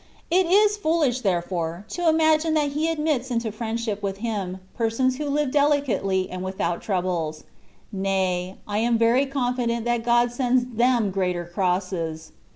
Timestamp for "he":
2.71-2.89